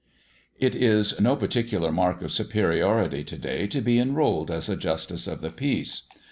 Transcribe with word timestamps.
It 0.57 0.73
is 0.75 1.21
no 1.21 1.35
particular 1.35 1.91
mark 1.91 2.23
of 2.23 2.31
superiority 2.31 3.23
to 3.23 3.37
day 3.37 3.67
to 3.67 3.81
be 3.81 3.99
enrolled 3.99 4.49
as 4.49 4.67
a 4.67 4.75
Justice 4.75 5.27
of 5.27 5.41
the 5.41 5.51
Peace. 5.51 6.07